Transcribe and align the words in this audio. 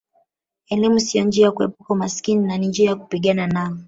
Elimu 0.69 0.99
sio 0.99 1.23
njia 1.23 1.45
ya 1.45 1.51
kuepuka 1.51 1.93
umaskini 1.93 2.57
ni 2.57 2.67
njia 2.67 2.89
ya 2.89 2.95
kupigana 2.95 3.47
nao 3.47 3.77